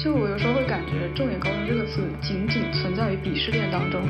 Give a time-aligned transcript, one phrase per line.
[0.00, 4.02] 就我有时候会感觉“重点高中”这个词仅仅存在于鄙视链当中，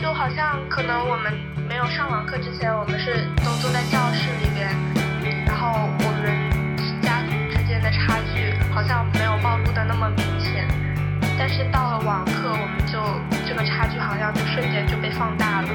[0.00, 1.32] 就好像可能我们
[1.68, 4.70] 没有上网课之前，我们是都坐在教室里边，
[5.44, 10.66] 然后我们家庭之间的差距好像没有暴露的那么明显，
[11.38, 12.96] 但是到了网课，我们就
[13.46, 15.68] 这个差距好像就瞬间就被放大了。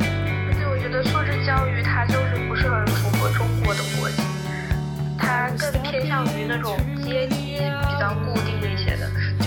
[0.00, 4.25] 而且我觉得素质教育它就是不是很符合中国的国情，
[5.48, 9.08] 它更偏向于那种阶级比较固定一些的，
[9.40, 9.46] 就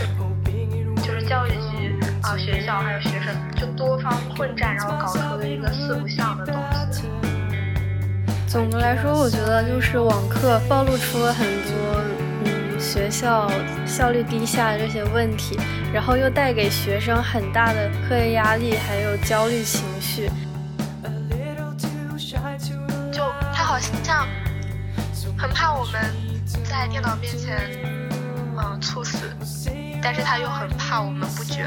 [1.04, 1.20] 就是。
[1.30, 6.56] 教育局啊，学校还有学生，就多方混战，然后搞出了一个四不像的东
[6.92, 7.04] 西。
[8.48, 12.02] 总的来说，我觉得就是网课暴露出了很多
[12.46, 13.48] 嗯学校
[13.86, 15.56] 效率低下的这些问题，
[15.94, 20.32] 然后又带给学生很大的课业压力，还有焦虑情绪。
[23.12, 23.24] 就
[23.54, 24.28] 他好像
[25.40, 26.02] 很怕我们
[26.66, 27.58] 在电脑面前
[28.58, 29.18] 嗯猝死。
[30.02, 31.66] 但是他又很怕我们不卷。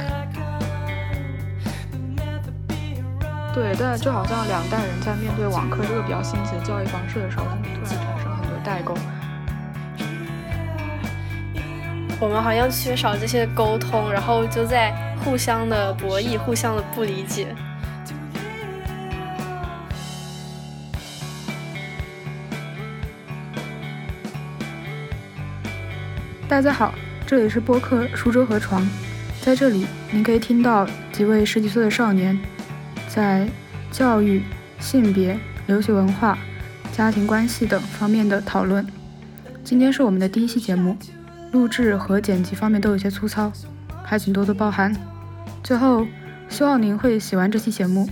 [3.54, 8.95] 对，但就好像两代人在面对网课这个比较新奇的教育方式的时候，他们突然产生很多代沟。
[12.20, 17.54] 我们好像缺少这些沟通，然后就在互相的博弈，互相的不理解。
[26.52, 26.95] 大家好。
[27.26, 28.82] 这里是播客《书桌和床》，
[29.40, 32.38] 在这里，您可以听到几位十几岁的少年
[33.08, 33.48] 在
[33.90, 34.42] 教育、
[34.78, 36.36] 性别、留学文化、
[36.92, 38.86] 家庭关系等方面的讨论。
[39.64, 40.95] 今天是我们的第一期节目，
[41.52, 43.50] 录制和剪辑方面都有些粗糙，
[44.04, 44.95] 还请多多包涵。
[45.62, 46.06] 最后，
[46.50, 48.06] 希望您会喜欢这期节目，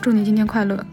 [0.00, 0.84] 祝您今天快乐。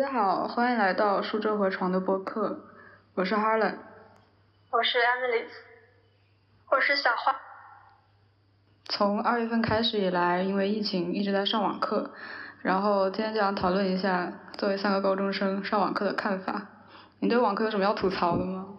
[0.00, 2.64] 家好，欢迎来到书桌和床的播客，
[3.12, 3.76] 我是 Harlan，
[4.70, 5.44] 我是 Emily，
[6.70, 7.36] 我是小花。
[8.86, 12.14] 从二月份开始以来，因为疫情一直在上网课，
[12.62, 16.68] 然后今天就想讨论一下作为三个高中生上网课的看法。
[17.18, 18.78] 你对网课有什么要吐槽的吗？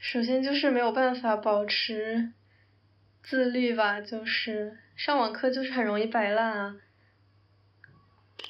[0.00, 2.32] 首先就是没有办法保持
[3.22, 6.74] 自律吧，就是上网课就是很容易摆烂啊。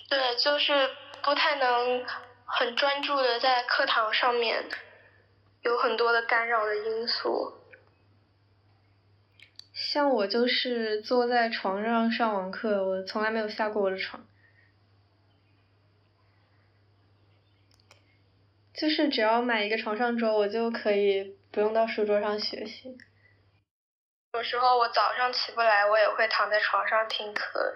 [0.08, 0.72] 对，就是
[1.22, 2.04] 不太能
[2.44, 4.64] 很专注的在课堂上面，
[5.62, 7.54] 有很多的干扰的因素。
[9.72, 14.26] 像我就是坐在床上上网课，我从来没有下过我的床。
[18.74, 22.96] 就是只要买一个床上桌，我就可以不用到书桌上学习。
[24.34, 27.74] 有时候我早上起不来，我也会躺在床上听课。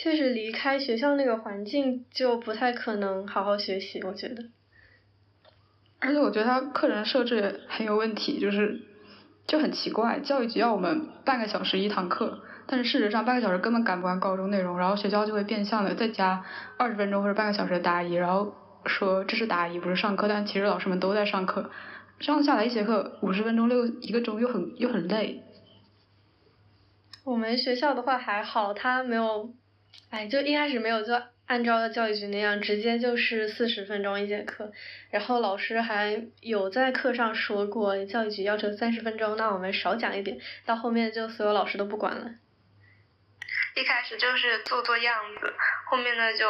[0.00, 4.44] 确实离开学校那个环境就不太可能好好学习，我觉得。
[5.98, 8.80] 而且我觉得他课程设置也很有问题，就是
[9.48, 16.44] 就很奇怪，教育局要我们半个小时一堂课，但是事实上半个小时根本赶不完高中内容，然后学校就会变相的再加
[16.76, 18.54] 二十分钟或者半个小时的答疑，然后
[18.86, 21.72] 说这是答疑不是上课，但其实老师们都在上课，
[22.20, 25.42] 上下来一节课五十分钟六一个钟又很又很累。
[27.24, 29.52] 我们学校的话还好，他没有。
[30.10, 31.12] 哎，就一开始没有就
[31.46, 34.72] 按照教育局那样，直接就是四十分钟一节课，
[35.10, 40.38] 然后老师还有在课上说过，教育局要求三十分钟，那我们少讲一点。
[40.66, 42.30] 到后面就所有老师都不管了。
[43.74, 45.54] 一开始就是做做样子，
[45.90, 46.46] 后面呢就，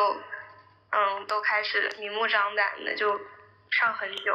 [0.90, 3.20] 嗯，都开始明目张胆的就
[3.70, 4.34] 上很久。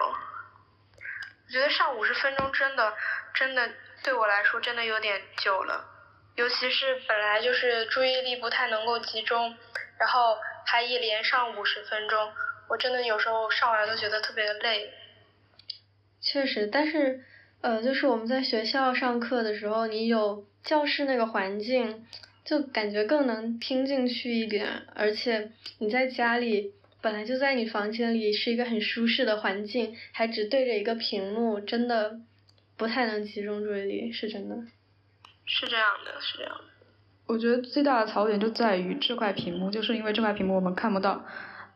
[1.45, 2.93] 我觉得上五十分钟真的
[3.33, 3.69] 真的
[4.03, 5.92] 对我来说真的有点久了。
[6.35, 9.55] 尤其是本来就是注意力不太能够集中，
[9.99, 10.35] 然后
[10.65, 12.31] 还一连上五十分钟，
[12.67, 14.89] 我真的有时候上完都觉得特别的累。
[16.19, 17.23] 确实，但是
[17.61, 22.05] 呃，就是我们在学校上课的时候，你有教室那个环境，
[22.43, 24.83] 就感觉更能听进去一点。
[24.95, 32.19] 而且你在家里本来就在你房间里是一个很舒适的环境，还只对着一个屏幕，真的
[32.75, 34.55] 不太能集中注意力，是真的。
[35.45, 36.63] 是这样的，是这样的。
[37.25, 41.23] 我觉得最大的槽点就在于这块屏幕，就是因为这块屏幕我们看不到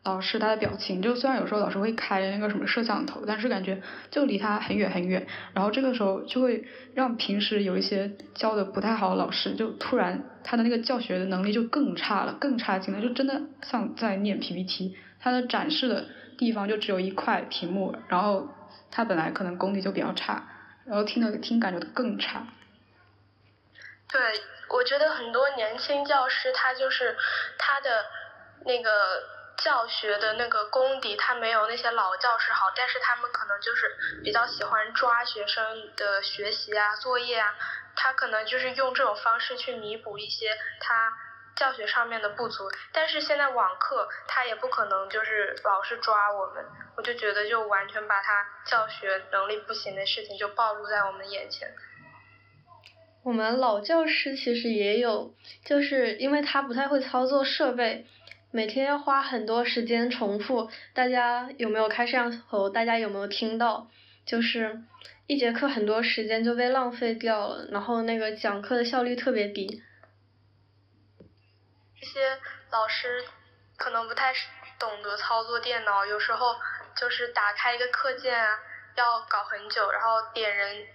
[0.04, 3.80] 老师他的表情，就虽然有时候老师会开那个什么摄像头，但是感觉
[4.10, 5.26] 就离他很远很远。
[5.54, 16.06] 然后这个时候就会让平时有一些教的不太好的老师，就突然他的那个教学的能力就更差了，更差劲了，就真的像在念 PPT，他的展示的
[16.36, 18.48] 地方就只有一块屏幕，然后
[18.90, 20.46] 他本来可能功底就比较差，
[20.86, 22.46] 然后听的听感就更差。
[24.10, 27.16] 对，我觉得很多年轻教师他就是
[27.58, 28.06] 他的
[28.64, 29.36] 那个。
[29.58, 37.56] 教学的那个功底，他没有那些老教师好，但是他们可能就是比较喜欢抓学生的学习啊、作业啊，
[37.96, 41.12] 他可能就是用这种方式去弥补一些他
[41.56, 42.70] 教学上面的不足。
[42.92, 46.64] 但是现在网课，他也不可能就是老是抓我们，
[46.96, 51.68] 我就觉得就完全把他教学能力不行的事情就暴露在我们眼前。
[53.22, 55.34] 我们老教师其实也有，
[55.64, 58.06] 就是因为他不太会操作设备。
[58.50, 62.70] 每天要花很多时间重复，大家有没有开摄像头？
[62.70, 63.90] 大家有没有听到？
[64.24, 64.82] 就是
[65.26, 69.82] 一节课很多时间就被浪费掉了，然后那个讲课的效率特别低。
[72.00, 72.38] 这些
[72.70, 73.22] 老师
[73.76, 74.32] 可能不太
[74.78, 76.56] 懂得操作电脑，有时候
[76.96, 78.32] 就是打开一个课件
[78.96, 80.86] 要搞很久，然后点人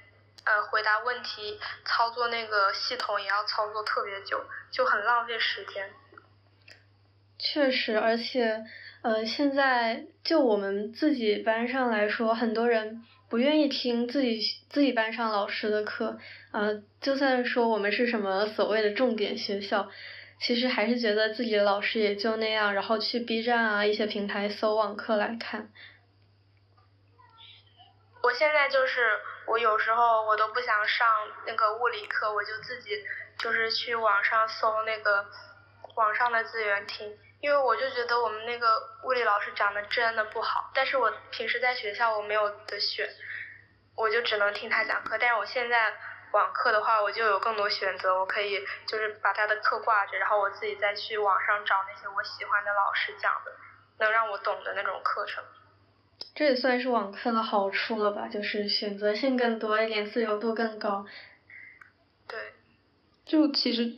[0.46, 5.90] 呃回答问题，操作那个系统也要操作特别久，就很浪费时间。
[7.40, 8.64] 确实，而且，
[9.02, 16.18] 呃，现在就我们自己班上来说，很多人不愿意听自己自己班上老师的课，
[16.52, 19.90] 呃，就算说我们是什么所谓的重点学校，
[20.40, 25.70] 其实还是觉得自己的老师也就那样，然后去 B 站啊一些平台搜网课来看。
[28.22, 29.02] 我现在就是，
[29.46, 31.08] 我有时候我都不想上
[31.46, 33.06] 那个物理课，我就自己
[33.40, 35.26] 就是去网上搜那个
[35.96, 37.18] 网上的资源听。
[37.42, 43.06] 因为我就觉得我们那个物理老师讲的真的不好，但是我平时在学校我没有的选，
[43.98, 45.18] 我就只能听他讲课。
[45.20, 45.94] 但是我现在
[46.32, 53.52] 网课的话，我就有更多选择，我可以就是把他的课挂着，然后我自己再去网上找那些我喜欢的老师讲的，
[54.00, 55.44] 能让我懂的那种课程。
[56.36, 61.06] 这也算是网课的好处了吧，就是选择性更多一点，自由度更高。
[62.28, 62.40] 对。
[63.26, 63.94] 就其实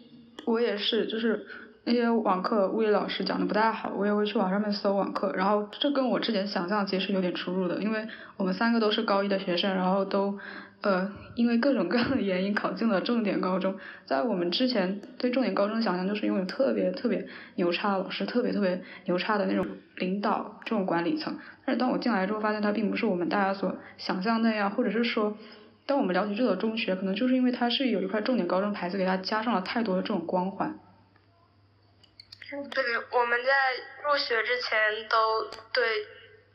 [0.45, 1.47] 我也是，就是。
[1.87, 10.39] 那些网课物理老师讲的不太好，我也会去网上面搜网课，然后这跟我之前想象其实有点出入的，因为我们三个都是高一的学生，然后都
[10.81, 21.37] 呃因为各种各样的原因考进了重点高中，在我们之前对重点高中的想象就是拥有特别特别牛叉的老师，特别特别牛叉的那种领导这种管理层，
[21.67, 25.37] 但是当我进来之后发现它并不是我们大家所想象那样，或者是说
[25.85, 30.79] 当我们了解这所中学，可能就是因为它是有一块重点高中牌子给它加上了太多的这种光环。
[32.47, 33.51] 对，我们在
[34.03, 36.06] 入学之前都对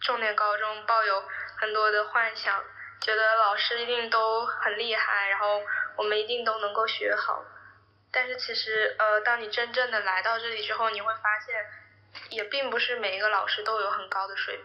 [0.01, 1.21] 重点高中抱有
[1.57, 2.63] 很多的幻想，
[3.01, 5.61] 觉得老师一定都很厉害，然后
[5.97, 7.45] 我们一定都能够学好。
[8.13, 11.67] 但是其实，呃，当你真正的来到这里之后，你会发现，
[12.31, 14.65] 也并不是每一个老师都有很高的水平。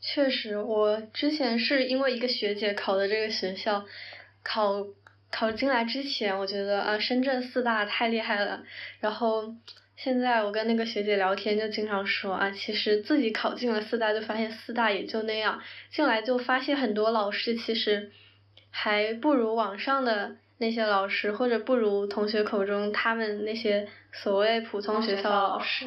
[0.00, 3.84] 确实，我之前是因为一个学姐考的这个学校，
[4.42, 4.86] 考
[5.30, 8.64] 考进来之前，我觉得啊，深圳四大太厉害了，
[8.98, 9.54] 然后。
[10.02, 15.60] 现在我跟那个学姐聊天，就经常说啊，其实自己考进了四大，就发现四大也就那样。
[15.90, 18.10] 进来就发现很多老师其实
[18.70, 25.86] 还不如网上的那些老师，或者不如同学口中他们那些所谓普通学校的老师。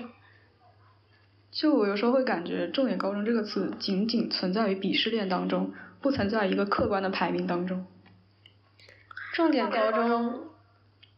[1.52, 7.88] 就我有时候会感觉“重点高中”这个词仅仅存在于鄙视链当中，不存在一个客观的排名当中。
[9.34, 10.52] 重点高中，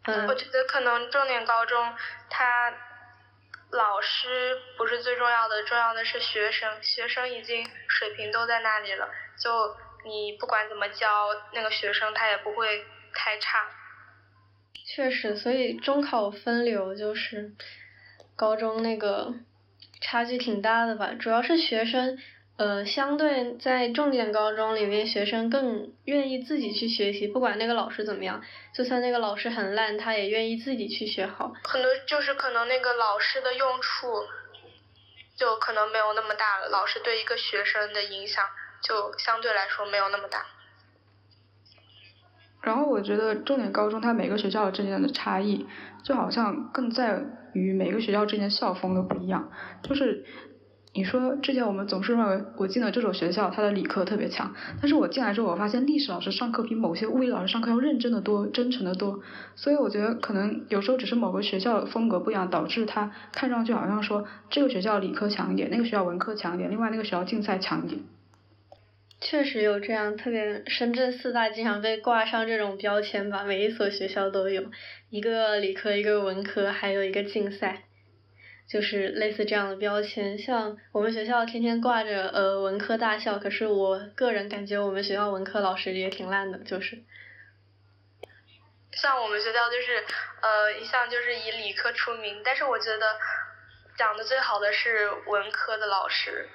[0.03, 1.77] 嗯，我觉得可能重点高中
[2.29, 2.73] 它。
[3.75, 6.81] 老师不是最重要的，重要的是学生。
[6.81, 13.67] 学生已经水平都在那里了，就你不管怎么教那个学生，他也不会太差。
[14.85, 17.51] 确实，所以中考分流就是
[18.35, 19.33] 高中那个
[19.99, 22.17] 差距挺大的吧，主要是学生。
[22.57, 28.41] 呃，相对在重点高中里面，学生更愿意自己去学习，不管那个老师怎么样，
[28.73, 31.51] 就算那个老师很烂，他也愿意自己去学好。
[31.65, 34.07] 很多就是可能那个老师的用处，
[35.35, 36.69] 就可能没有那么大了。
[36.69, 38.45] 老师对一个学生的影响，
[38.81, 40.45] 就相对来说没有那么大。
[42.61, 45.67] 然后我觉得重点高中它每个学校之间的差异，
[46.05, 47.21] 就好像更在
[47.53, 49.51] 于每个学校之间校风都不一样，
[49.83, 50.25] 就是。
[50.97, 59.19] 你说之前我们总是认为我进了这所学校，它的理科特别强，但是我进来之后，我发现历史老师上课比某些物理老师上课要认真的多，真诚的多。
[59.57, 67.99] 所以我觉得可能有时候只是某个学校风格不一样，导致他看上去好像说这个学校理科强一点，那个学校文科强一点，另外那个学校竞赛强一点。
[69.19, 74.63] 确实有这样，特别深圳四大经常被挂上这种标签吧，每一所学校都有
[75.09, 77.84] 一个理科，一个文科，还有一个竞赛。
[78.67, 87.03] 就是类似这样的标签，像我们学校天天挂着呃文科大校，可是我个人感觉我们学校文科老师也挺烂的，就是。
[88.91, 90.03] 像我们学校就是
[90.41, 93.19] 呃一向就是以理科出名，但是我觉得
[93.97, 96.47] 讲的最好的是文科的老师，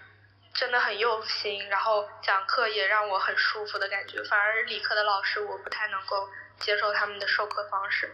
[0.55, 8.11] 真的很用心，然后讲课也让我很舒服的感觉，反而理科的老师我不太能够接受他们的授课方式。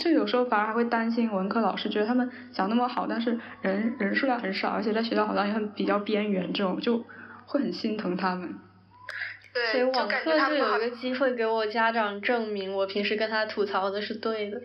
[0.00, 7.04] 就有时候反而还会担心文科老师，觉得他们讲那么好，但是人人数量很少，而且在学校好像也很比较边缘，这种就
[7.44, 8.54] 会很心疼他们。
[9.52, 14.62] 对，所以网课就有一个机会给我家长证明，我平时跟他吐槽的是对的。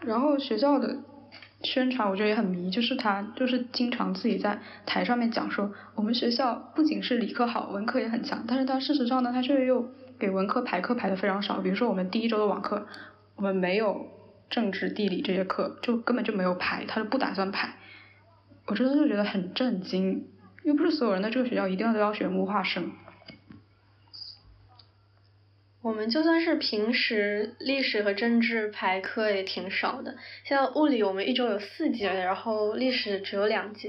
[0.00, 0.96] 然后学校的
[1.62, 9.92] 宣传我觉得也很迷，就是他就是经常自己在台上面讲说，我们学校不仅是理科好，文科也很强，但是他事实上呢，他却又。
[10.20, 12.86] 给文科排课排的非常少，比如说我们第一周的网课，
[13.34, 14.06] 我们没有
[14.50, 17.74] 政治、地理这些课，就根本就没有排，他就不打算排。
[18.66, 20.28] 我真的就觉得很震惊，
[20.62, 22.92] 又不是所有人在这个学校一定要都要学物化生。
[25.82, 33.88] 我们就算是平时历史和政治排课也挺少的，像物理我们一周有四节，然后历史只有两节。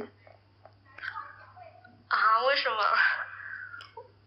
[2.08, 2.18] 啊？
[2.48, 2.76] 为什么？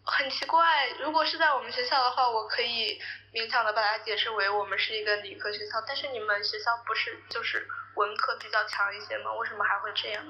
[0.07, 0.63] 很奇怪，
[1.03, 2.99] 如果是在我们学校的话，我可以
[3.33, 5.83] 勉强的把它解释为我们是一个理科学校。
[5.87, 9.33] 但是你们学校不是就是文科比较强一些吗？
[9.41, 10.23] 为什么还会这样？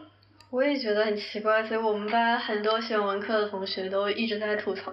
[0.51, 4.93] 我也觉得很奇怪，所以我们班很多选文科的同学都一直在吐槽。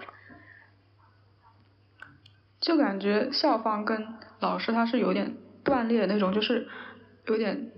[2.60, 6.68] 就感觉校方跟老师他是有点断裂的那种，就是
[7.26, 7.72] 有点。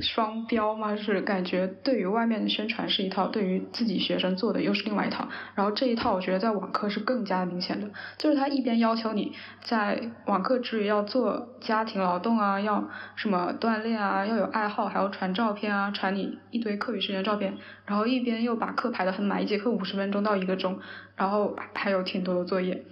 [0.00, 0.94] 双标吗？
[0.94, 5.28] 就是感觉对于外面的宣传是一套，对于自己学生做的又是另外一套。
[5.54, 9.32] 然后这一套我觉得在网课是更加明显的，就是他一边要求你
[9.62, 17.56] 在网课之余要做家庭劳动啊，要什么锻炼啊，要有爱好，还要传照片啊，传你一堆课余时间照片。
[17.86, 20.78] 然后一边又把课排的很满，一节课五十分钟到一个钟，
[21.16, 22.84] 然后还有挺多的作业。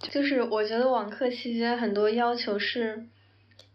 [0.00, 3.06] 就是我觉得网课期间很多要求是。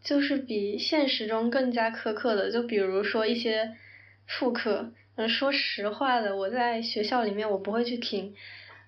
[0.07, 3.75] 就是比现实中更加苛刻的，就比如说一些
[4.25, 8.33] 副课，嗯，说实话的，我在学校里面我不会去听，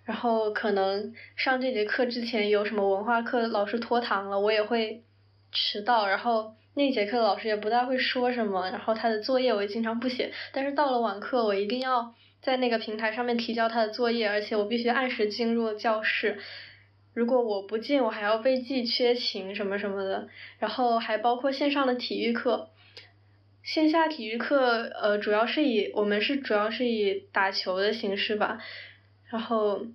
[0.05, 5.03] 然后可能上这节课之前有什么文化课老师拖堂了，我也会
[5.51, 16.39] 迟到，然后那节课老师也不大会说什么，然后他的作业我也经常不写，但是到了晚课我一定要在那个平台上面提交他的作业，而且我必须按时进入教室。
[17.19, 22.69] 如果我不进，我还要被记缺勤什么什么的，然后还包括线上的体育课，
[23.61, 28.59] 线下体育课呃主要是以我们是主要是以打球的形式吧，
[29.29, 29.85] 然后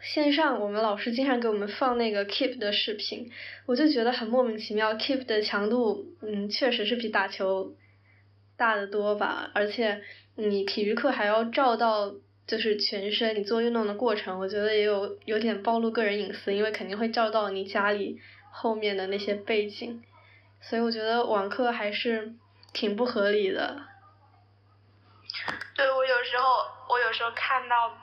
[0.00, 3.30] 线上我们老师经常给我们放那个 Keep 的视频，
[3.66, 7.74] 我就觉得很莫名其妙，Keep 的强度嗯确实是比打球
[8.56, 10.00] 大得多吧，而且
[10.36, 12.14] 你体育课还要照到。
[12.48, 18.18] 就是全身你做运动的过程，我觉得也有有点暴露个人隐私，因为肯定会照到你家里
[18.50, 20.02] 后面的那些背景，
[20.62, 22.32] 所以我觉得网课还是
[22.72, 23.82] 挺不合理的。
[25.76, 26.44] 对，我有时候
[26.88, 27.94] 我有时候看到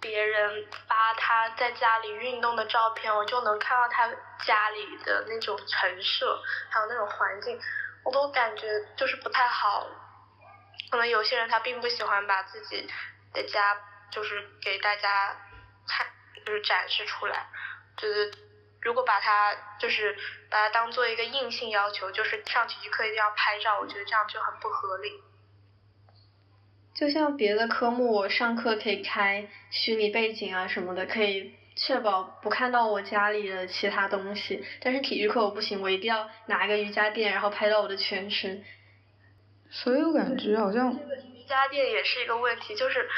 [0.00, 4.06] 别人发他在家里运动的照片，我就能看到他
[4.44, 7.58] 家里的那种陈设，还有那种环境，
[8.04, 9.88] 我都感觉就是不太好。
[10.88, 12.88] 可能有些人他并不喜欢把自己。
[13.34, 13.76] 在家
[14.10, 15.36] 就是给大家
[15.86, 16.06] 看，
[16.44, 17.46] 就是展示出来。
[17.96, 18.30] 就是
[18.82, 20.14] 如果把它就是
[20.50, 25.10] 把它当做一个硬性要求，就是上体育课一定要拍照，我觉得这样就很不合理。
[26.94, 34.64] 就像别的科目，我上课可以开虚拟背景啊什么的，可以确保不看到我家里的其他东西。
[34.80, 38.64] 但是体育课我不行，我一定要拿一个瑜伽垫，然后拍到我的全身。
[39.70, 40.98] 所以我感觉好像。
[41.46, 43.08] 家电也是一个问题，就是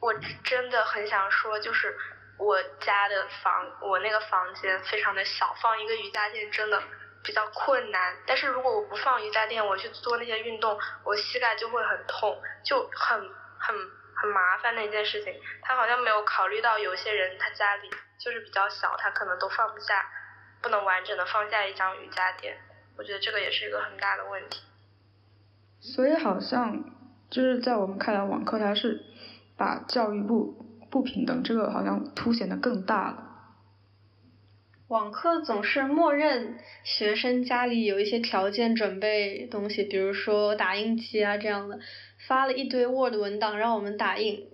[0.00, 0.12] 我
[0.44, 1.96] 真的很想说，就是
[2.38, 6.82] 我家的房，我那个房间非常的小，放一个瑜伽垫真的
[7.22, 8.16] 比较困难。
[8.26, 13.18] 但是如果我不放瑜伽垫，我去做那些运动，我膝盖就会很痛，就很
[13.58, 13.76] 很
[14.16, 15.34] 很麻烦的一件事情。
[15.62, 20.04] 他好像没有考虑到有些人他家里就是比较小，他可能都放不下，
[20.60, 22.58] 不能完整的放下一张瑜伽垫。
[22.96, 24.62] 我觉得这个也是一个很大的问题。
[25.80, 26.93] 所以好像
[27.34, 29.02] 就是在我们看来，网课它是
[29.56, 30.54] 把教育不
[30.88, 33.30] 不平等这个好像凸显的更大了。
[34.86, 41.80] 网课总是默认学生家里有一些条件准备东西，比如说打印机啊这样的，
[42.28, 44.46] 发了一堆 Word 文档让我们打印。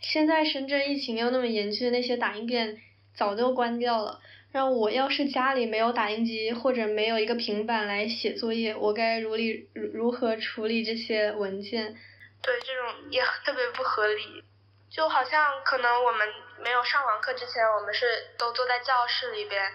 [0.00, 2.78] 现在深圳疫情又那么严峻，那些打印店
[3.16, 4.20] 早就关掉了。
[4.52, 11.96] 让我要是家里没有打印机或者没有一个平板来写作业，我该如理如如何处理这些文件？
[12.42, 14.44] 对，这种也特别不合理。
[14.90, 16.26] 就好像可能我们
[16.58, 19.72] 没有上网课之前，我们是都坐在教室里边，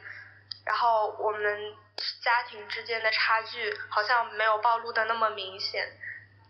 [0.65, 1.75] 然后我们
[2.21, 5.99] 家庭之间的差距好像没有暴露的那么明显。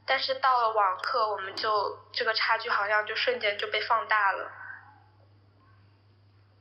[0.05, 4.51] 但是到了网课，我们就这个差距好像就瞬间就被放大了。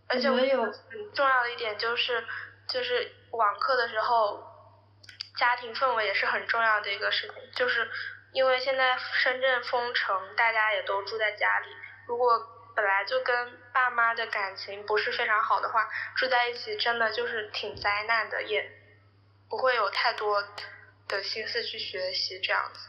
[0.09, 2.27] 而且我有很重要的一点就是，
[2.69, 4.45] 就是网课的时候，
[5.37, 7.53] 家庭氛围也是很重要的一个事情。
[7.55, 7.91] 就是
[8.33, 11.67] 因为现在深圳封城，大家也都住在家里。
[12.07, 12.29] 如果
[12.75, 13.35] 本来就跟
[13.73, 18.71] 爸妈的感情不是非常好的话，住在一起真的就是挺灾难的，也
[19.49, 20.43] 不会有太多
[21.07, 22.89] 的心思去学习这样子。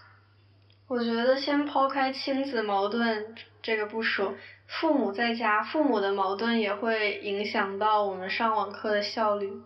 [0.87, 4.35] 我觉得先抛开亲子矛盾这个不说。
[4.67, 9.61] 父母在家，父母的矛盾也会影响到我们上网课的效率。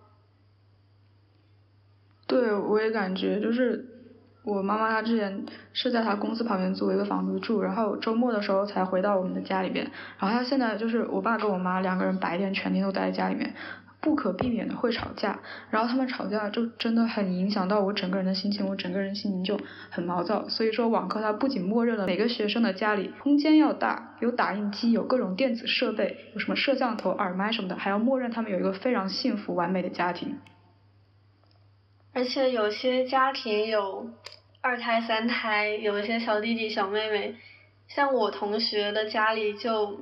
[2.26, 3.97] 对，我也感觉就是
[4.48, 9.86] 我妈妈她之前是在她公司旁边租一个房子住，然后周末的时候才回到我们的家里边，
[10.20, 13.54] 然后她现在就是我爸跟我妈两个人白天全天都待在家里面。
[14.00, 15.39] 不可避免的会吵架，
[15.72, 20.48] 然后他们吵架就真的很影响到我整个人的心情，我整个人心情就很毛躁。
[20.48, 30.38] 所以说网课它不仅默认了每个学生的家里空间要大，有打印机，有各种电子设备，有什么摄像头、耳麦什么的，还要默认他们有一个非常幸福完美的家庭。
[32.18, 34.10] 而且有些家庭有
[34.62, 37.36] 二胎、三胎，有一些小弟弟、小妹妹，
[37.88, 40.00] 像我同学的家里就。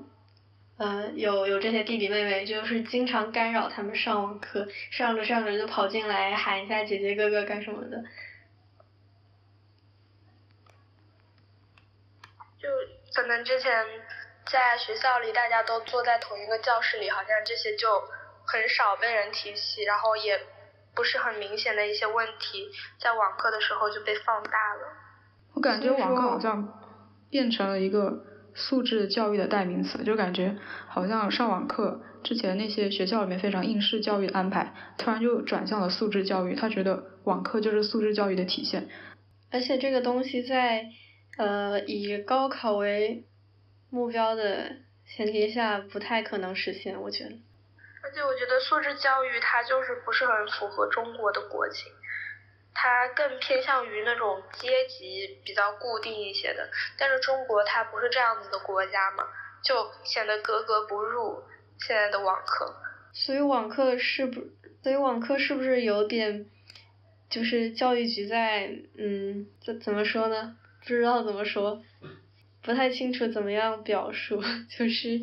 [0.77, 8.03] 呃，有有这些弟弟妹妹，就是经常干扰他们上网课，上着上着就跑进来喊一下姐姐哥哥干什么的。
[12.59, 12.67] 就
[13.13, 13.71] 可能之前
[14.45, 17.87] 在学校里大家都坐在同一个教室里，好像这些就
[18.45, 20.37] 很少被人提起，然后也
[20.95, 24.93] 不是很明显的一些问题，在网课的时候就被放大了。
[25.53, 26.79] 我感觉网课好像
[27.29, 28.25] 变成了一个。
[28.57, 30.55] 素质教育的代名词，就感觉
[30.87, 36.55] 好像上网课之前那些学校里面非常应试教育的安排，突然就转向了素质教育。
[36.55, 38.87] 他觉得网课就是素质教育的体现。
[39.51, 40.85] 而且这个东西在
[41.37, 43.25] 呃以高考为
[43.89, 47.31] 目标的前提下，不太可能实现，我觉得。
[48.15, 51.91] 而且我觉得素质教育它就是不是很符合中国的国情。
[52.73, 59.25] 它更偏向于那种阶级比较固定一些的，但是中国它不是这样子的国家嘛，
[59.61, 61.43] 就显得格格不入
[61.79, 62.73] 现在的网课。
[63.13, 64.41] 所以网课是不，
[64.81, 66.45] 所以网课是不是有点，
[67.29, 70.55] 就是教育局在，嗯，怎怎么说呢？
[70.79, 71.83] 不知道怎么说，
[72.63, 74.41] 不太清楚怎么样表述，
[74.77, 75.19] 就是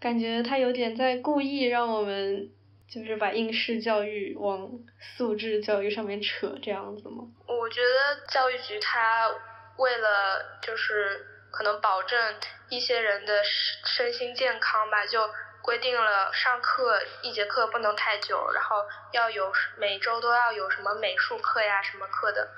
[0.00, 2.50] 感觉他有点在故意让我们。
[2.90, 4.66] 就是把应试教育往
[4.98, 7.22] 素质教育上面扯，这样子吗？
[7.46, 9.28] 我觉得教育局他
[9.76, 12.34] 为了就是可能保证
[12.70, 15.20] 一些人的身心健康吧，就
[15.60, 18.76] 规定了上课一节课不能太久，然后
[19.12, 22.48] 要有每周都要有什么美术课呀什么课的。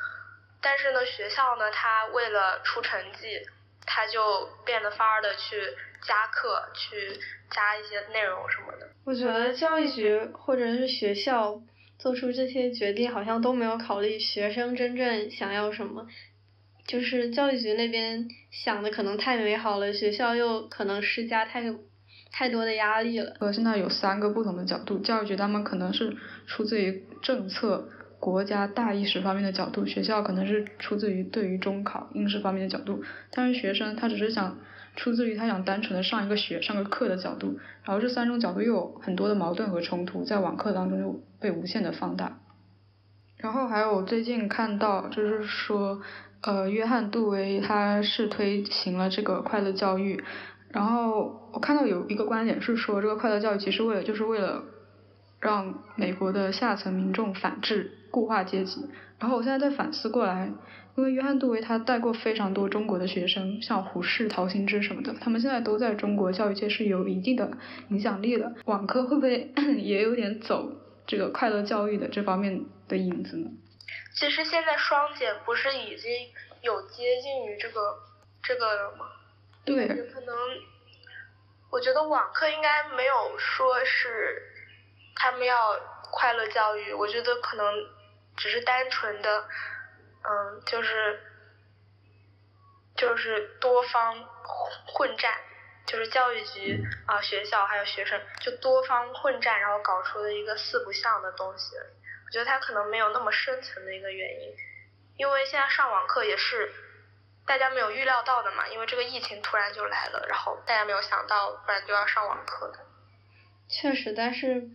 [0.63, 3.45] 但是呢，学校呢，他为了出成绩，
[3.85, 7.21] 他就变得法儿的去加课去。
[7.53, 8.89] 加一些内容什么的。
[9.03, 11.61] 我觉得教育局或者是学校
[11.99, 16.07] 做出这些决定，好像都没有考虑学生真正想要什么。
[16.87, 21.61] 就是教育局那边想的可能太美好了，学校又可能施加太
[22.31, 23.35] 太多的压力了。
[23.41, 27.89] 呃，现在有三个不同的角度，教育局他们可能是出自于政策、
[28.21, 34.57] 国家大意识方面的角度，学校可能是出自于对于中考应试方面的角度，但是学生他只是想。
[34.97, 42.39] 出自于他想单纯的上一个学、上个课的角度，然后这三种角度又有很多的矛盾和冲突，在网课当中就被无限的放大。
[43.39, 46.03] 然后还有最近看到就是说，
[46.43, 50.23] 呃，约翰杜威他是推行了这个快乐教育，
[50.71, 54.65] 然后我看到有一个观点是说，这个快乐教育其实为了就是为了
[55.41, 58.87] 让美国的下层民众反制固化阶级。
[59.19, 60.53] 然后我现在在反思过来。
[61.01, 67.51] 因为约翰·杜维他带过非常多中国的学生，像胡适、陶行知什么的，他们现在都在中国教育界是有一定的
[67.89, 68.53] 影响力的。
[68.67, 70.71] 网课会不会 也有点走
[71.07, 73.51] 这个快乐教育的这方面的影子呢？
[74.15, 76.13] 其实现在双减不是已经
[76.61, 77.97] 有接近于这个
[78.43, 79.07] 这个了吗？
[79.65, 79.89] 对。
[79.89, 80.37] 可能，
[81.71, 84.43] 我觉得网课应该没有说是
[85.17, 85.57] 他们要
[86.13, 87.65] 快乐教育，我觉得可能
[88.37, 89.45] 只是单纯的，
[90.23, 91.21] 嗯，就是
[92.97, 94.25] 就是多方
[94.87, 95.39] 混战，
[95.87, 101.77] 就是教育局啊、学校还有学生就多方混战，然后搞出的一个四不像的东西。
[101.77, 104.55] 我觉得它可能没有那么深层的一个原因，
[105.17, 106.71] 因为现在上网课也是
[107.47, 112.79] 大家没有预料到的嘛，因为这个疫情突然就来了，然后大家没有想到，不然就要上网课的。
[113.69, 114.69] 确实，但是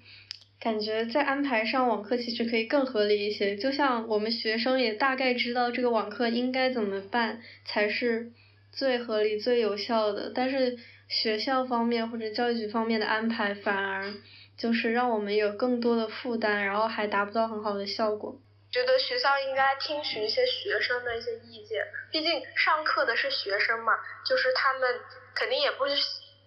[0.65, 8.31] 感觉在安排上网课其实可以更合理一些，就像我们学生也大概知道这个网课应该怎么办才是
[8.71, 14.11] 最合理、最有效的，但是学校方面或者教育局方面的安排反而。
[14.57, 18.39] 就是让我们有更多的负担，然后还达不到很好的效果。
[18.71, 23.91] 觉得学校应该听取一些学生的一些意见，毕竟上课的是学生嘛，
[24.25, 24.89] 就是他们
[25.35, 25.93] 肯定也不是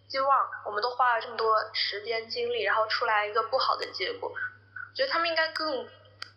[0.09, 0.29] 希望
[0.64, 4.29] 我们都花了这么多时间精力，然后出来一个不好的结果。
[4.31, 5.87] 我觉得他们应该更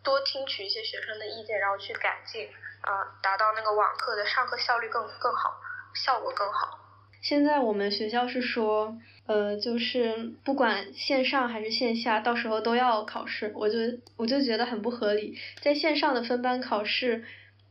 [0.04, 2.46] 多听取一些学生的意见，然后去改进，
[2.82, 5.54] 啊，达到那个网课的上课效率更更好，
[5.94, 6.78] 效果更好。
[7.22, 8.96] 现在我们学校是说。
[9.24, 13.78] 呃，就是不管线上还是线下，到时候都要考试，我就
[14.16, 15.38] 我就觉得很不合理。
[15.62, 17.24] 在线上的分班考试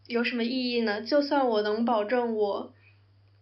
[0.07, 1.01] 有什么意义呢？
[1.01, 2.73] 就算我能保证我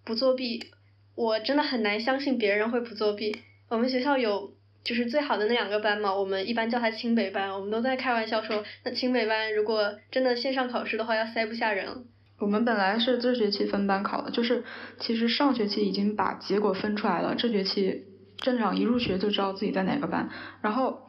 [0.04, 0.72] 不作弊，
[1.20, 3.36] 我真的很难相信别人会不作弊。
[3.68, 4.54] 我们学校有
[4.86, 12.06] 就是最好的那两个班嘛，我们一般叫它清北班，我们都在开玩笑说，那清北班如果真的线上考试的话，要塞不下人。
[12.40, 14.64] 我们本来是这学期分班考的，就是
[14.98, 18.06] 其实上学期已经把结果分出来了，这学期
[18.38, 20.30] 镇长一入学就知道自己在哪个班，
[20.62, 21.02] 然后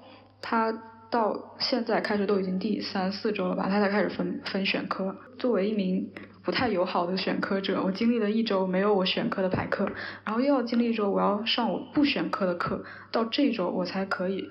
[0.43, 0.73] 他
[1.09, 5.17] 到现在开始都已经第三四周了吧，他才开始分分选科。
[5.39, 6.11] 作为一名
[6.43, 9.91] 不太友好的选科者，我经历了一周没有我选科的排课，
[10.25, 14.51] 然后又要经历一周我要上我不选科的课，到这周我才可以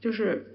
[0.00, 0.46] 就是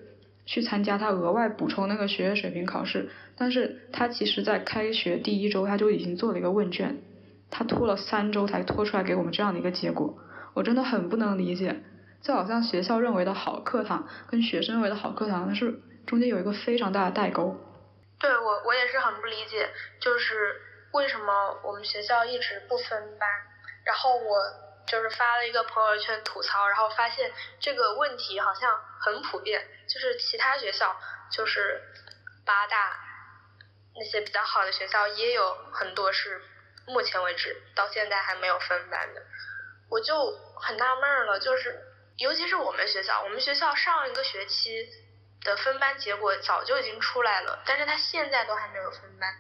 [0.46, 3.10] 去参加他额外补充那个学业水平考试。
[3.38, 7.02] 但是他其实，在开学第一周他就已经做了一个问卷，
[7.50, 10.18] 他拖了三周才拖出来给我们这样的一个结果，
[10.54, 11.84] 我真的很不能理解，
[12.22, 17.58] 就好像学校认为的好课堂跟学生认为的好课堂，它是中间有一个非常大的代沟。
[18.18, 19.68] 对我，我也是很不理解，
[20.00, 20.34] 就是
[20.96, 23.30] 为什么我们学校一直不分班，
[23.84, 24.40] 然后我
[24.88, 30.96] 就是发了一个朋友圈吐槽，然后发现这个问题好像很普遍，就是其他学校，
[31.30, 31.82] 就是
[32.46, 33.02] 八大。
[33.98, 36.42] 那些比较好的学校也有很多是
[36.86, 39.22] 目前为止到现在还没有分班的，
[39.90, 40.32] 我就
[40.62, 41.80] 很纳闷了，就是
[42.18, 44.90] 尤其是我们学校，我们学校上一个学期
[45.46, 49.34] 的分班结果早就已经出来了，但是他现在都还没有分班，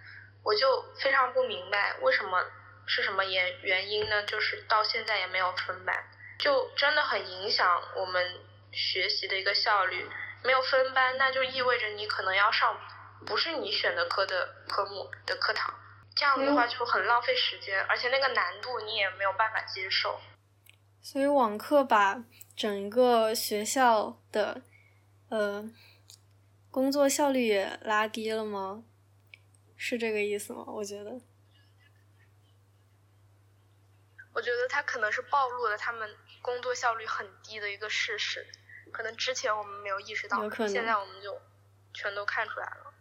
[0.45, 2.41] 我就非常不明白为什么
[2.85, 4.23] 是什么原原因呢？
[4.23, 6.05] 就是到现在也没有分班，
[6.39, 8.39] 就真的很影响我们
[8.71, 10.07] 学习的一个效率。
[10.43, 12.79] 没有分班，那就意味着你可能要上。
[13.25, 15.73] 不是你选的科的科目的课堂，
[16.15, 20.19] 这样子的话就很浪费时间，而且那个难度你也没有办法接受。
[21.01, 22.23] 所以网课把
[22.55, 24.61] 整个学校的
[25.29, 25.67] 呃
[26.69, 28.83] 工作效率也拉低了吗？
[29.77, 30.63] 是这个意思吗？
[30.67, 31.19] 我觉得。
[34.33, 38.45] 我觉得他可能是暴露了他们工作效率很低的一个事实，
[38.91, 41.41] 可能之前我们没有意识到，现在我们就
[41.93, 42.93] 全都看出来了。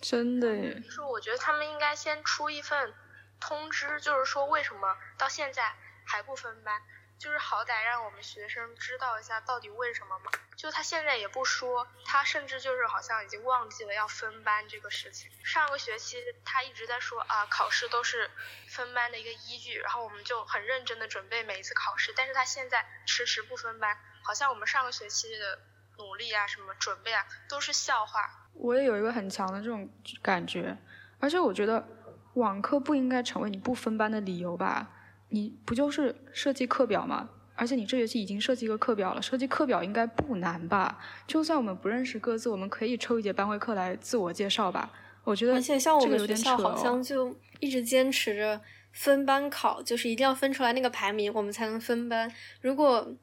[0.00, 0.80] 真的耶！
[0.80, 2.92] 就是我觉得他们应该先出一份
[3.38, 5.72] 通知，就是说为什么到现在
[6.04, 6.82] 还不分班，
[7.22, 10.32] 就是好歹让我们学生知道一下到底为什么嘛。
[10.56, 15.30] 就他现在也不说，他甚至就是好像已经忘记了要分班这个事情。
[15.44, 18.28] 上个学期他一直在说啊，考试都是
[18.66, 22.12] 分班的一个依据，然后我们就很认真的准备每一次考试。
[22.16, 25.60] 但是他现在迟迟不分班，好像我们上个学期的
[25.98, 28.48] 努力啊、什么准备啊都是笑话。
[28.54, 29.88] 我也有一个很强的这种
[30.20, 30.76] 感觉，
[31.20, 31.86] 而且我觉得
[32.34, 34.88] 网课不应该成为你不分班的理由吧？
[35.32, 37.28] 你不就是设计课表吗？
[37.54, 40.98] 而且你这学期已经设计一个课表了，设计课表应该不难吧？
[41.26, 44.90] 就算我们不认识各自，我们可以抽一节班会课来自我介绍吧。
[45.24, 48.60] 我觉得而且像我们学校好像就一直坚持着
[48.92, 52.32] 分班考，就是一定要分出来那个排名，我们才能分班。
[52.60, 53.14] 如果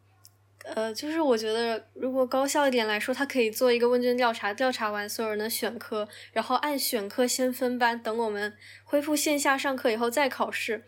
[0.76, 10.84] 呃，就是我觉得，如果高效一点来说，他可以做一个问卷调查，调查完所有人的选科，然后按选科先分班，等我们恢复线下上课以后再考试，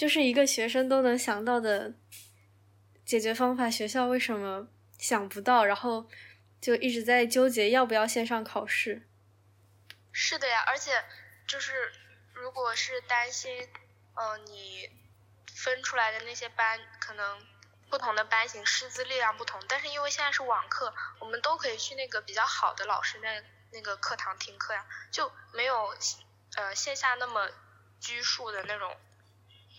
[0.00, 1.92] 就是一个学生都能想到的
[3.04, 3.70] 解决方法。
[3.70, 4.66] 学校为什么
[4.98, 5.62] 想不到？
[5.62, 6.08] 然后
[6.58, 9.06] 就一直在纠结要不要线上考试。
[10.10, 11.04] 是的呀，而且
[11.46, 11.92] 就是
[12.32, 13.68] 如果是担心，
[14.14, 14.88] 嗯，你
[15.54, 17.38] 分出来的那些班可能
[17.90, 23.28] 不同的班型师资力量不同，但是因为现在是网课，我们都可以去那个比较好的老师那
[23.70, 25.94] 那个课堂听课呀，就没有
[26.56, 27.50] 呃线下那么
[28.00, 28.96] 拘束的那种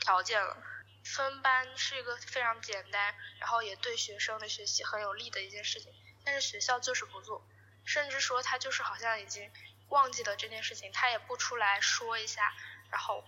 [0.01, 0.57] 条件了。
[1.03, 5.91] 分班是一个非常简单，然后也对学生的学习很有利的一件事情，
[6.23, 7.43] 但是学校就是不做，
[7.85, 9.51] 甚至说他就是好像已经
[9.89, 12.53] 忘记了这件事情，他也不出来说一下，
[12.91, 13.23] 然后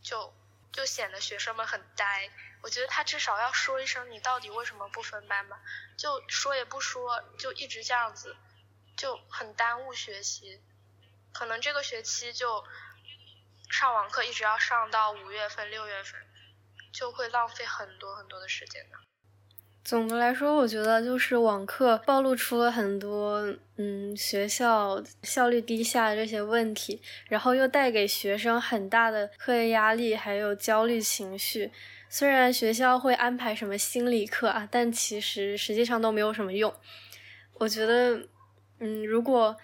[0.00, 0.32] 就
[0.72, 2.30] 就显得学生们很呆。
[2.62, 5.60] 我觉得他至少要说一声你到底为什么不分班吧，
[5.96, 8.36] 就说也不说，就一直这样子，
[8.96, 10.60] 就很耽误学习。
[11.32, 12.64] 可能这个学期就
[13.68, 16.20] 上网课一直要上到五月份、六月份。
[16.90, 18.96] 就会浪费很多很多的时间的。
[19.84, 31.70] 总的来说，我觉得就是网课暴露出了很多，嗯，学校效率低下的这些问题，然后又带给学生很大的课业压力，还有焦虑情绪。
[32.08, 36.74] 虽然学校会安排什么心理课啊，但其实实际上都没有什么用。
[37.54, 38.28] 我觉得，
[38.80, 39.54] 嗯，如果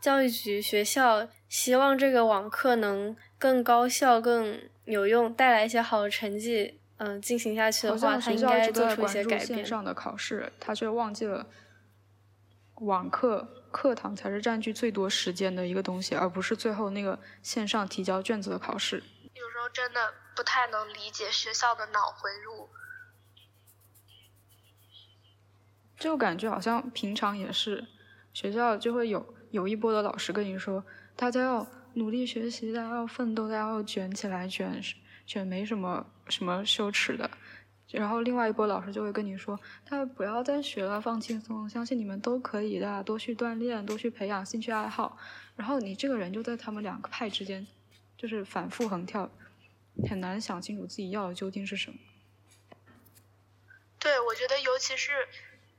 [0.00, 9.46] 教育局、学校希望这个网课能更高效、更有用，带来一些好的成绩，嗯，进行下去的话，他应该做出一些改变。
[9.46, 11.46] 线上的考试，他却忘记了
[12.76, 19.04] 网课课堂才是占据最多时间的一个东西，而不是最后那个线上提交卷子的考试。
[19.34, 22.70] 有时候真的不太能理解学校的脑回路，
[25.98, 27.86] 就感觉好像平常也是
[28.32, 30.82] 学校就会有有一波的老师跟你说，
[31.14, 31.66] 大家要。
[31.94, 34.82] 努力学习，大家要奋斗，大家要卷起来，卷
[35.26, 37.30] 卷没什么什么羞耻的。
[37.90, 45.16] 然后另外一波老师就会跟你说，他不要再学了，放轻松，相信你们都可以的，多去锻炼，多去培养兴趣爱好。
[45.54, 47.64] 然后你这个人就在他们两个派之间，
[48.16, 49.30] 就是反复横跳，
[50.08, 51.98] 很难想清楚自己要的究竟是什么。
[54.00, 55.12] 对，我觉得尤其是，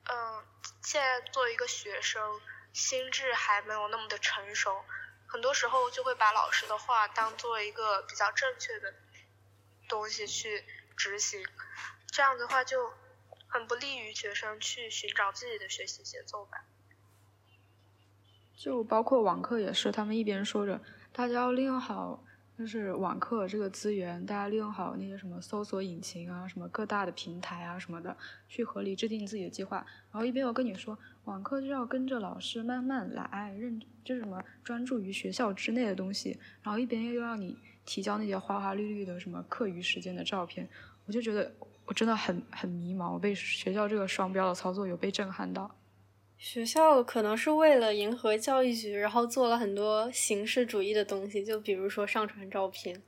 [0.06, 0.16] 嗯，
[0.82, 2.22] 现在作为一个学生，
[2.72, 4.72] 心智还没有那么的成熟。
[5.28, 8.94] 很多时候就会把老师的话当做一个比较正确的
[9.88, 10.64] 东西去
[10.96, 11.46] 执行，
[12.08, 12.94] 这样的话就
[13.48, 16.66] 很不利于学生去寻找自己的学习节奏吧。
[18.56, 22.24] 就包括网课也是，他们一边说着大家要利用好。
[22.58, 28.16] 就是网课这个资源，大家利用好那些什么搜索引擎啊，什么各大的平台啊什么的，
[28.48, 29.86] 去合理制定自己的计划。
[30.10, 36.40] 然后一边我跟你说，网课就要跟着老师慢慢来，认就什么专注于学校之内的东西。
[36.62, 40.70] 然后一边又要你提交那些花花绿绿的什么课余时间的照片，
[41.06, 41.52] 我就觉得
[41.86, 45.76] 我真的很很迷茫，我被学校这个双标的操作有被震撼到。
[46.38, 53.02] 学校可能是为了迎合教育局，然后做了很多形式主义的东西，就比如说上传照片。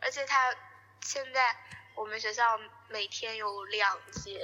[0.00, 0.54] 而且他
[1.00, 1.40] 现在
[1.96, 2.44] 我们学校
[2.88, 4.38] 每天有两节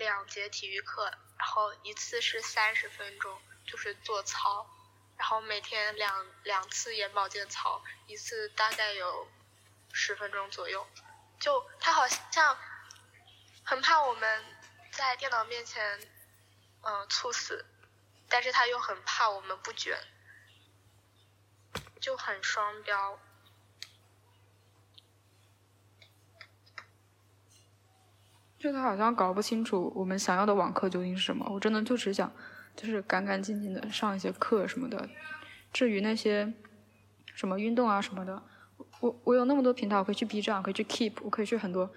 [0.00, 1.04] 两节体育课，
[1.38, 4.66] 然后一次是三十分钟，就是做操，
[5.16, 9.28] 然后每天两两次眼保健操，一次大概有
[9.92, 10.84] 十分钟左右。
[11.38, 12.58] 就他好像
[13.62, 14.56] 很怕我们。
[14.92, 16.00] 在电脑面前，
[16.82, 17.64] 嗯，猝死，
[18.28, 19.96] 但是他又很怕我们不卷，
[22.00, 23.16] 就很双标。
[28.60, 31.50] 就他好像搞不清楚我们想要的网课究竟是什么。
[31.50, 32.30] 我真的就只想，
[32.76, 35.08] 就是干干净净的上一些课什么的。
[35.72, 36.52] 至于那些
[37.34, 38.42] 什么运动啊什么的，
[39.00, 41.90] 我我有那么多平台，我可以去 B 站，可以去 Keep，我可以去很多。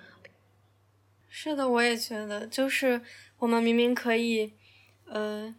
[1.27, 3.01] 是的，我也觉得，就是
[3.39, 4.53] 我们明明可以，
[5.05, 5.53] 呃，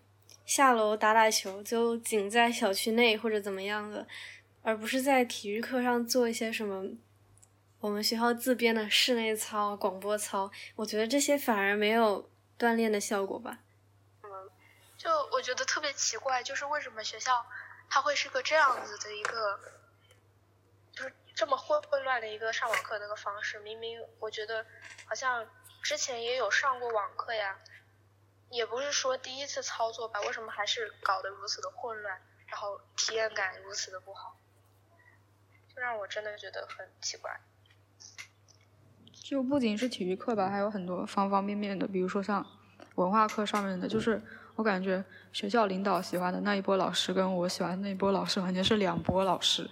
[0.47, 4.07] 下楼打打球，就仅在小区内或者怎么样的，
[4.63, 6.87] 而不是在体育课上做一些什么
[7.85, 10.51] 我们学校自编的室内操、广播操。
[10.75, 13.59] 我觉得这些反而没有锻炼的效果吧。
[14.23, 14.51] 嗯，
[14.97, 17.45] 就我觉得特别奇怪，就是为什么学校
[17.91, 19.61] 它会是个这样子的一个，
[20.93, 23.61] 就是这么混混乱的一个上网课那个方式？
[23.61, 24.65] 明明我觉得
[25.05, 25.47] 好像。
[25.83, 27.59] 之前也有上过网课呀，
[28.49, 34.35] 也不是说第一次操作吧，为什么还是搞得如此的混乱，然后体验感如此的不好，
[35.69, 37.39] 就让我真的觉得很奇怪。
[39.25, 42.47] 就不仅是体育课吧，还有很多方方面面的，比如说像
[42.97, 44.21] 文化课上面的，就是
[44.55, 49.71] 我感觉学校领导喜欢的那一波老师，跟我喜欢的那一波老师完全是两波老师。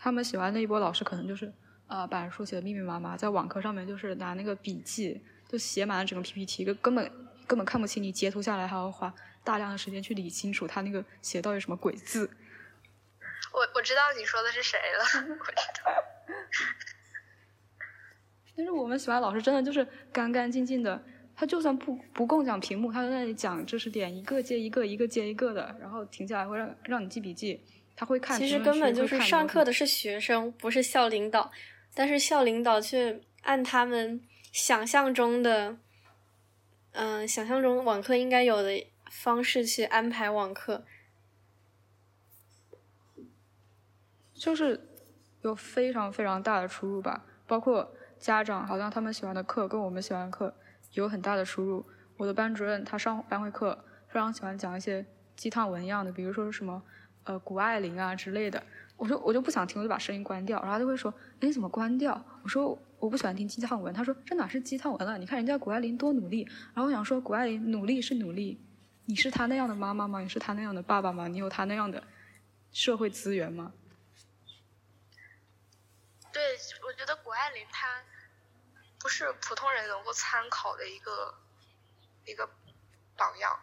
[0.00, 1.52] 他们喜欢那一波老师，可能就是。
[1.86, 7.12] 啊，板书写的密密麻麻，在网课上面就是拿那个笔记，就写满了整个 PPT，根根本
[7.46, 12.28] 根本看不清，你截图下来还要花大量的时间去理清楚他那个写到底什么鬼字。
[13.52, 15.04] 我我知道你说的是谁了，
[15.38, 16.95] 我知道。
[18.56, 20.98] 但是我们喜欢老师真的就是干干净净的，
[21.34, 27.60] 他就算不不共享屏幕，他在那里讲知识点，一个接一个，一个接一个的，然后停下来会让让你记笔记，
[27.94, 28.38] 他会看。
[28.38, 31.52] 其实根本就是上课的是学生，不是校领导，
[31.92, 35.76] 但是校领导却按他们想象中的，
[36.92, 40.82] 嗯，想象中网课应该有的方式去安排网课，
[44.32, 44.88] 就是
[45.42, 47.92] 有非常非常大的出入吧，包括。
[48.18, 50.54] 家长好像他们喜欢的课跟我们喜欢的课
[50.92, 51.84] 有很大的出入。
[52.16, 55.04] 我的班主任他上班会课非常喜欢讲一些
[55.36, 56.82] 鸡汤文一样的，比如说什么
[57.24, 58.62] 呃谷爱凌啊之类的。
[58.96, 60.58] 我说我就不想听，我就把声音关掉。
[60.62, 65.18] 然后他就会说：“哎，怎么关掉？”我说：“我不喜欢听鸡汤文。”他说：“这哪是鸡汤文了？
[65.18, 68.58] 你看人家谷爱凌多努力。”然后我想说：“谷爱凌努力是努力，
[69.04, 70.20] 你是她那样的妈妈吗？
[70.20, 71.28] 你是她那样的爸爸吗？
[71.28, 72.02] 你有她那样的
[72.72, 73.72] 社会资源吗？”
[76.36, 76.42] 对，
[76.86, 78.02] 我觉得谷爱凌她。
[78.98, 81.32] 不是普通人能够参考的一个
[82.24, 82.46] 一个
[83.16, 83.58] 榜样，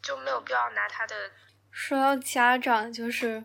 [0.00, 1.30] 就没有必要拿他的。
[1.70, 3.42] 说到家长，就是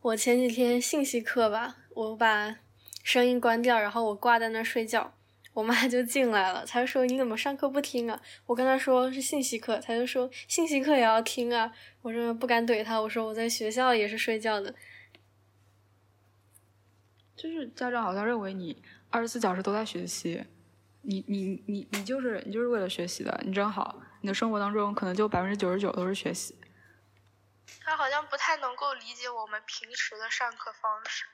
[0.00, 2.56] 我前几天信息课吧，我把
[3.04, 5.12] 声音关掉，然后我挂在那睡觉，
[5.52, 8.18] 我妈就进来了，她说你怎么上课不听啊？
[8.46, 11.70] 我跟她说是信息课，她就说信息课也要听啊。
[12.00, 14.74] 我说不敢怼她，我说我在学校也是睡觉的。
[17.36, 18.82] 就是家长好像认为你。
[19.14, 20.42] 二十四小时都在学习，
[21.02, 24.00] 你你你你就是你就是为了学习的，你真好。
[24.22, 26.58] 你的生活当中可能就百分之九十九都是学习。
[27.82, 31.26] 他好像不太能够理解我们平时的上课方式，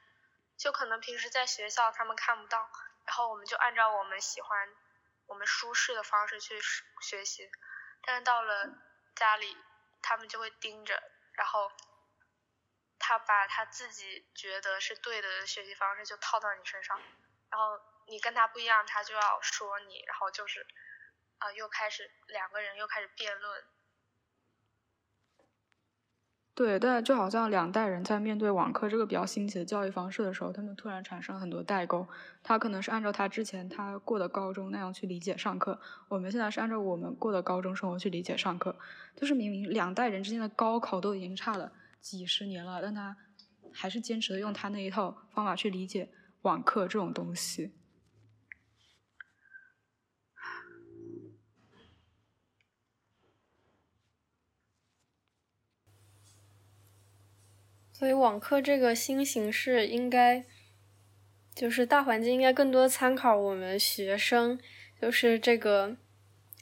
[0.56, 2.68] 就可能平时在学校他们看不到，
[3.06, 4.68] 然后我们就按照我们喜欢、
[5.26, 6.54] 我们舒适的方式去
[7.00, 7.48] 学习，
[8.04, 8.76] 但是到了
[9.14, 9.56] 家里，
[10.02, 11.00] 他们就会盯着，
[11.34, 11.70] 然后
[13.08, 17.00] 他把他自己觉得是对的学习方式就套到你身上。
[17.50, 20.60] 然后你跟他不一样，他就要说你，然后就是，
[21.38, 23.64] 啊，又开始两个人又开始辩论。
[26.54, 32.06] 对，但就好像两代人在面对网课这个比较新奇的教育方式的时候，他们突然产生很多代沟。
[32.42, 38.78] 他可能是按照他之前他过的高中那样去理解上课，我们现在是按照我们过的高中生活去理解上课。
[39.16, 43.16] 就是明明两代人之间的高考都已经差了几十年了，但他
[43.72, 46.10] 还是坚持的用他那一套方法去理解。
[46.42, 47.72] 网课这种东西，
[57.92, 60.44] 所以网课这个新形式应该，
[61.56, 64.60] 就是大环境应该更多参考我们学生，
[65.02, 65.96] 就是这个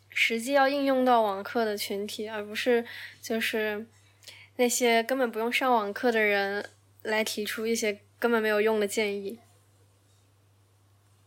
[0.09, 2.87] 实际要应用到网课的群体，而不是
[3.21, 3.87] 就是
[4.57, 6.71] 那些根本不用上网课的人
[7.03, 9.41] 来提出一些根本没有用的建议。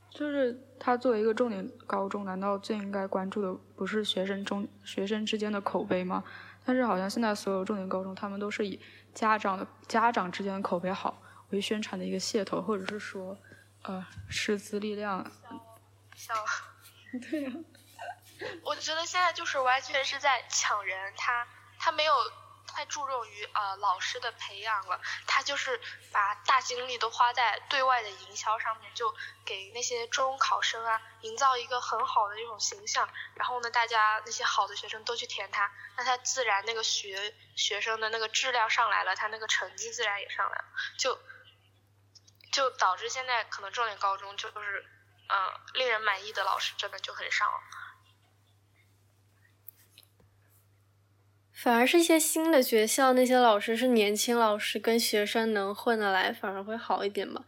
[0.10, 6.24] 就是他作为一个重点高中，难道最应该关注的不是学生中学生之间的口碑吗？
[6.66, 8.80] 但是好像现在所有重点高中，他们都是以
[9.14, 13.38] 家长的家长之间的口碑好为宣传的一个噱头，或者是说，
[13.84, 15.32] 呃，师资力量。
[16.16, 16.34] 笑。
[17.30, 17.52] 对呀。
[18.64, 22.12] 我觉得现在就是完全是在抢人，他他没有。
[22.80, 25.82] 太注重于呃老师的培养了，他就是
[26.14, 29.14] 把大精力都花在对外的营销上面，就
[29.44, 40.66] 给那些中考生啊营造一个很好的一种形象，然后呢，大家那些好的学生都去填他，那他自然那个学学生的那个质量上来了，他那个成绩自然也上来了，
[40.98, 41.20] 就
[42.54, 44.86] 就导致现在可能重点高中就是
[45.28, 45.38] 嗯
[45.74, 47.62] 令人满意的老师真的就很少。
[51.62, 57.44] 反而是一些新的学校，那些老师是年轻老师，跟学生能混得来，反而会好一点吧。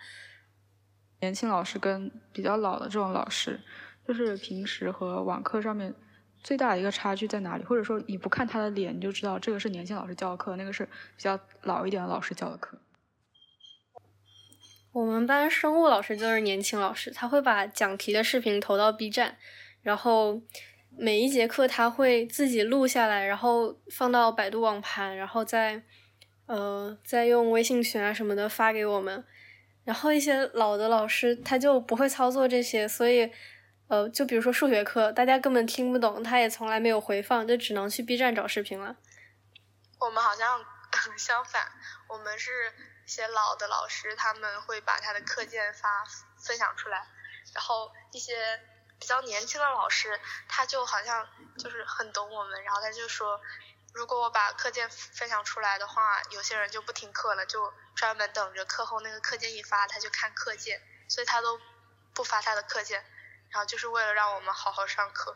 [1.21, 3.61] 年轻老师跟比较老的这种老师，
[4.05, 5.95] 就是平时和网课上面
[6.43, 7.63] 最大的一个差距在哪里？
[7.63, 10.83] 或者说你不看他的脸，你就知道这个是年轻老师教的课，那个是
[11.15, 12.77] 比较老一点的老师教的课。
[14.91, 19.37] 我们班生物老师就是年轻老师，他会把讲题的视频投到 B 站，
[19.81, 20.41] 然后。
[20.97, 25.81] 每一节课他会自己录下来，然后放到百度网盘，然后再，
[26.45, 29.25] 呃，再用微信群啊什么的发给我们。
[29.83, 33.31] 然后一些老的老师他就不会操作这些，所以，
[33.87, 38.95] 呃，就比如说数学课，大家根本听不懂，他也从来没有回放，就只能去 B 站找视频了。
[39.99, 40.63] 我们好像
[41.17, 41.63] 相反，
[42.07, 42.51] 我们是
[43.07, 46.03] 些老的老师，他们会把他的课件发
[46.37, 46.97] 分享出来，
[47.55, 48.35] 然后一些。
[49.01, 51.27] 比较年轻的老师，他就好像
[51.57, 53.41] 就是很懂我们，然后他就说，
[53.95, 60.79] 如果我把课件分享出来的话，有些人就不听课了，就专门等着课后那个课件一发，他就看课件，
[61.09, 61.59] 所以他都
[62.13, 63.03] 不发他的课件，
[63.49, 65.35] 然后就是为了让我们好好上课。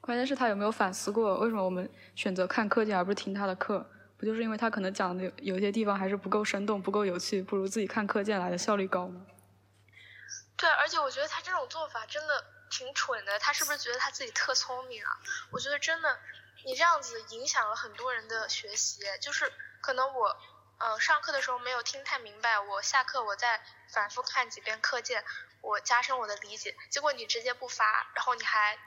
[0.00, 3.88] 关键是，他有没有反思过，为什么我们选择看课件而不是听他的课？
[4.18, 9.20] 不就是因为他可能讲的有些地方还是不够生动、不够有趣，不如自己看课件来的效率高吗？
[10.62, 13.36] 对，而且我觉得他这种做法真的挺蠢的。
[13.40, 15.10] 他是不是觉得他自己特聪明啊？
[15.50, 16.20] 我觉得真的。
[16.64, 20.36] 你这样子影响了很多人的学习，就是可能我，
[20.78, 23.60] 嗯，上课的时候没有听太明白，我下课我再
[23.92, 25.24] 反复看几遍课件，
[25.62, 26.76] 我加深我的理解。
[26.92, 28.78] 结果你直接不发，然后你还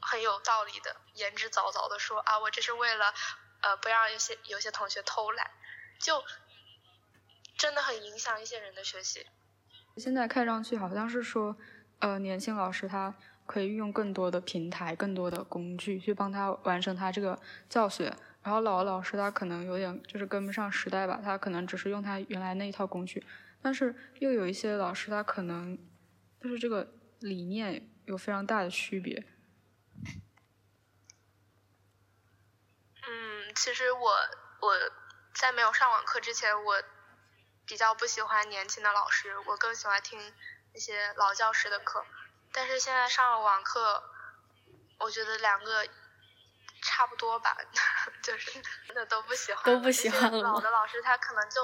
[0.00, 3.12] 很有道理的言之凿凿的说啊，我这是为了，
[3.60, 5.50] 呃，不让有些有些同学偷懒，
[6.00, 6.24] 就
[7.58, 9.28] 真的很影响一些人的学习。
[9.96, 11.56] 现在看上去好像是说，
[11.98, 13.14] 呃，年轻老师他。
[13.44, 17.38] 可以运用更多的平台、更多的工具去帮他完成他这个
[17.68, 18.04] 教学。
[18.40, 23.22] 然后老老师他可能有点就是跟不上时代吧，他可能只是用他原来那一套工具。
[23.60, 25.76] 但是又有一些老师他可能
[26.40, 29.26] 就是这个理念有非常大的区别。
[33.02, 34.08] 嗯，其实我
[34.66, 34.72] 我
[35.34, 36.82] 在没有上网课之前，我
[37.66, 40.18] 比较不喜欢年轻的老师，我更喜欢听
[40.74, 42.04] 那些老教师的课。
[42.52, 44.02] 但是现在上了网课，
[44.98, 45.86] 我觉得两个
[46.82, 47.56] 差不多吧，
[48.22, 49.64] 就是真的都不喜欢。
[49.64, 51.60] 都不喜欢了老的老师他可能就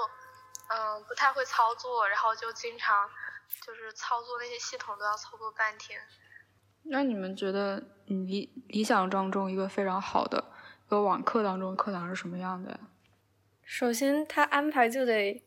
[0.68, 3.10] 嗯不太会操作，然后就经常
[3.66, 6.00] 就是操作那些系统都要操作半天。
[6.84, 10.42] 那你们觉得理理想当中一个非常好的
[10.86, 12.78] 一个网课当中课堂是什么样的呀？
[13.62, 15.44] 首先他安排就得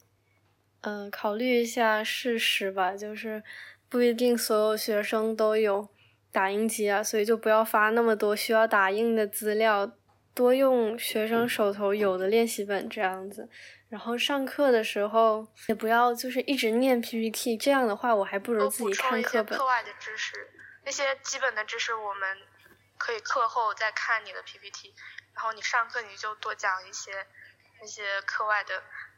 [0.81, 3.43] 嗯考虑一下事实吧，就是。
[3.91, 5.89] 不一定所有学生都有
[6.31, 9.91] 打印机啊，所以就不要发那么多需要打印的资料，
[10.33, 13.49] 多用学生手头有的练习本这样子。
[13.89, 19.59] 然后上课的时候也不要就是一直念 PPT，这样的话我还不如自己看课本。
[19.59, 20.49] 课外的知识，
[20.85, 22.37] 那些基本的知识我们
[22.97, 24.95] 可以课后再看你的 PPT，
[25.35, 27.11] 然后你上课你就多讲一些
[27.81, 28.75] 那些课外的，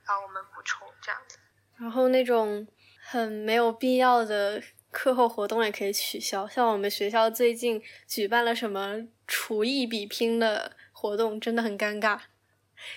[0.08, 1.38] 然后我们补充这样子。
[1.84, 2.66] 然后那种。
[3.06, 12.18] 很没有必要的课后活动也可以取消，像我们学校最近举办了什么厨艺比拼的活动，真的很尴尬，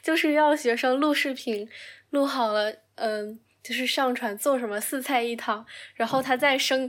[0.01, 1.69] 就是要学生录视频，
[2.11, 5.67] 录好了，嗯，就是上传做什么四菜一汤，
[5.97, 6.89] 然后他再升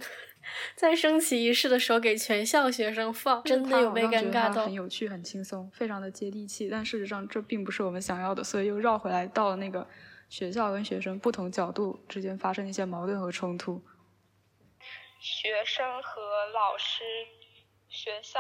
[0.76, 4.66] 在升旗仪式的时候给全校学生放，真的有被尴尬到。
[4.66, 9.86] 很有趣，很轻松，非常的接地气，但事实上这并不是我们想要的，所以又绕回来到了那个。
[10.30, 13.82] 学校跟学生不同角度之间发生一些矛盾和冲突。
[15.20, 17.04] 学生和老师、
[17.90, 18.40] 学校、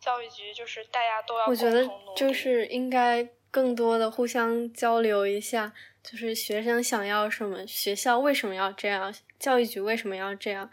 [0.00, 10.70] 教育局就是大家都要我觉得就是应该更多的互相交流一下，就是学生想要什么，学校为什么要这样，教育局为什么要这样，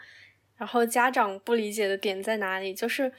[0.56, 3.12] 然后家长不理解的点在哪里，就是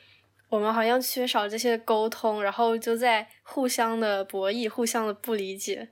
[0.49, 5.89] 我们好像缺少这些沟通，然后就在互相的博弈，互相的不理解。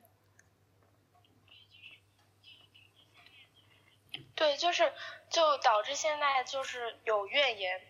[4.36, 4.92] 对，就是
[5.30, 7.82] 就导致现在就是有怨言，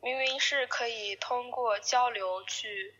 [0.00, 2.94] 明明是可以通过交流去，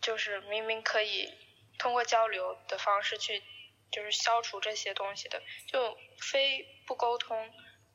[0.00, 1.32] 就是明明可以
[1.78, 3.42] 通过交流的方式去，
[3.90, 7.50] 就是消除这些东西的，就非不沟通，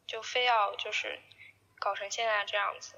[0.08, 1.20] 就非要就是
[1.80, 2.96] 搞成现在这样子。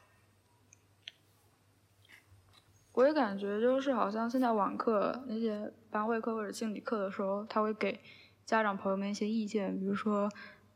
[2.93, 7.99] 我也感觉就是好像现在网课那些班会课或者心理课的时候，他会给
[8.45, 10.29] 家长朋友们一些意见，比如说。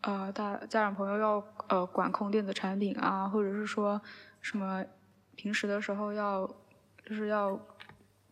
[0.03, 4.01] 呃，大家长朋友要呃管控电子产品啊，或者是说
[4.41, 4.83] 什么
[5.35, 6.45] 平时的时候要
[7.05, 7.57] 就是要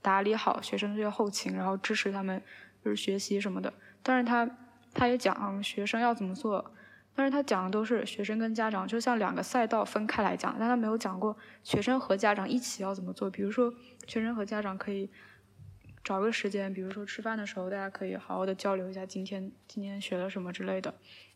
[0.02, 2.42] 打理好学生这些后勤，然后支持他们
[2.84, 3.74] 就是学习什么的。
[4.04, 4.50] 但是他
[4.94, 6.74] 他也讲学生要怎么做，
[7.16, 13.30] 但是他讲的都是学生跟家长就像两个赛道分开来讲，但他没有讲过学生和家长一起要怎么做。
[13.30, 13.74] 比如说
[14.08, 15.10] 学生和家长可以
[16.04, 20.93] 找个时间，比如说吃饭的时候，大家可以好好的交流一下今天今天学了什么之类的。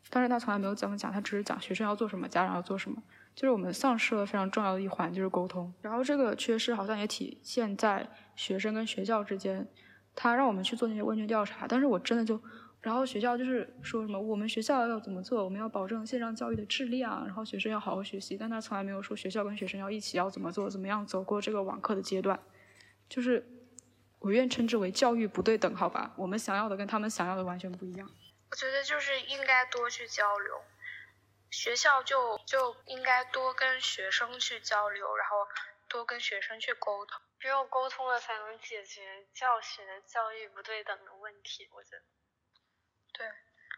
[0.09, 3.01] 但是他从来没有怎么讲，他只是讲学生要做什么，家长要做什么，
[3.33, 5.73] 就是我们丧失了非常重要的一环，就是沟通。
[5.81, 9.67] 然后这个缺失好像也体现在学生跟学校之间，
[10.13, 12.39] 他让我们去做那些问卷调查，但是我真的就，
[12.81, 22.39] 然后学校就是说什么我们学校要怎么做，我们要保证线上教育的质量，然后学生要好好学习，但他从来没有说学校跟学生要一起要怎么做，怎么样走过这个网课的阶段，
[23.09, 23.43] 就是
[24.25, 28.09] 我愿称之为教育不对等，好吧，我们想要的跟他们想要的完全不一样。
[28.49, 30.63] 我觉得就是应该多去交流，
[31.51, 35.47] 学校就就应该多跟学生去交流，然后
[35.87, 41.69] 多跟学生去沟通，只有沟通了才能解决教学教育不对等的问题。
[41.71, 42.01] 我觉得，
[43.13, 43.27] 对，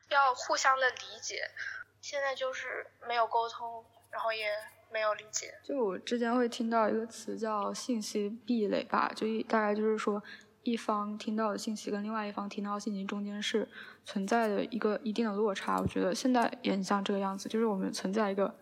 [0.07, 1.51] 要互相的理解。
[1.99, 4.49] 现在就是没有沟通，然后也
[4.91, 5.53] 没有理解。
[5.63, 10.21] 就我之前会听到一个词叫信息壁垒吧，就一大概就是说。
[10.63, 13.65] 一方听到的信息跟另外一方听到的信息中间是
[14.03, 18.53] 存在的一个一定的落差，我觉得现在也很像这个样子，就是我们存在一个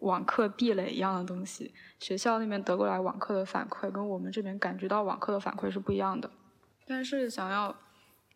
[0.00, 1.72] 网课壁垒一样的东西。
[1.98, 6.30] 学校那边得过来网课的反馈跟我们这边感觉到网课的反馈是不一样的。
[6.86, 7.74] 但是想要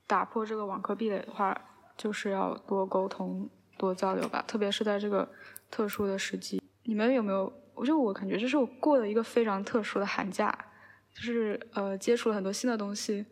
[0.07, 1.55] 打破这个网课壁垒的话，
[1.99, 5.29] 就是要多沟通、多交流吧，特别是在这个
[5.71, 6.58] 特殊的时机。
[6.89, 7.53] 你们有没有？
[7.75, 10.67] 我就我感觉这是我过了一个非常特殊的寒假。
[11.13, 13.27] 就是呃，接触了很多新的东西，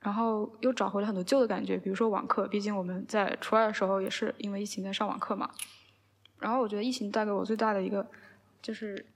[0.00, 1.78] 然后又找回了很多旧的感觉。
[1.78, 5.48] 比如说网课，毕竟我们在初二的时候也是因为疫情在上网课嘛。
[6.38, 8.06] 然后我觉得疫情带给我最大的一个，
[8.60, 9.06] 就是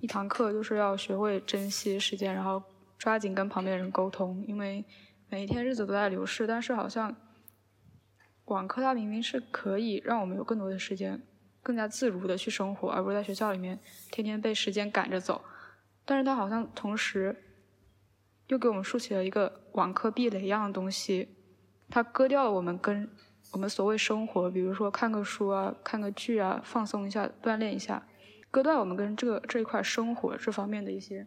[0.00, 2.62] 一堂课就是要学会珍惜时间，然后
[2.96, 4.44] 抓紧跟旁边人沟通。
[4.46, 4.84] 因为
[5.28, 7.14] 每一天日子都在流逝，但是好像
[8.44, 11.20] 网课它明明是可以让我们有更多的时间，
[11.62, 13.78] 更加自如的去生活，而不是在学校里面
[14.10, 15.44] 天天被时间赶着走。
[16.04, 17.44] 但是它好像同时
[18.48, 21.28] 又给我们竖起了一个网课壁垒一样的东西，
[21.88, 23.08] 它割掉了我们跟
[23.52, 28.06] 我们所谓生活，比如说看个书啊、看个剧啊、放松一下、锻炼一下，
[28.50, 31.26] 割断我们跟这个这一块生活这方面的一些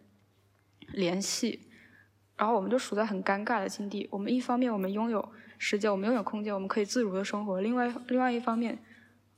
[0.88, 1.68] 联系，
[2.36, 4.06] 然后我们就处在很尴尬的境地。
[4.12, 8.78] 我们一方面我们拥有时间，我们拥有空间，我们可以自如的生活；另外另外一方面，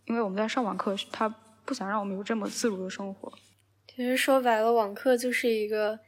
[0.08, 1.28] 因为我们在上网课，他
[1.64, 3.32] 不想让我们有这么自如的生活。
[3.86, 5.98] 其实说白了，网课就是一个，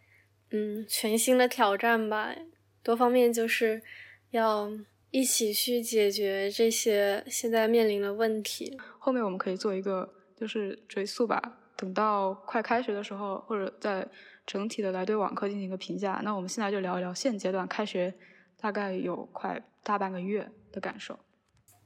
[0.50, 2.34] 嗯，全新的挑战吧。
[2.82, 3.82] 多方面就是
[4.30, 4.70] 要
[5.10, 8.78] 一起去解决这些现在面临的问题。
[8.98, 14.08] 后面我们可以做一个就是追溯吧，等到快开学的时候，或者在
[14.46, 16.20] 整体的来对网课进行一个评价。
[16.24, 18.14] 那我们现在就聊一聊现阶段开学
[18.58, 21.18] 大概有快大半个月的感受。